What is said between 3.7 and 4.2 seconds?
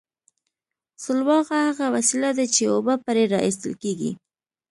کیږي